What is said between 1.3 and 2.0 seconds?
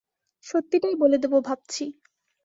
ভাবছি।